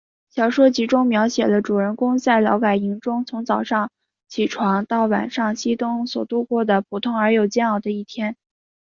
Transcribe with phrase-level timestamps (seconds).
[0.31, 3.91] 小说集中描写了主人公在劳改营中从早上
[4.27, 8.35] 起床到晚上熄灯所度过的普通而又难熬的一天。